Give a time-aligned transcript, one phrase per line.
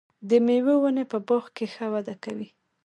[0.29, 2.47] د مېوو ونې په باغ کې ښه وده کوي.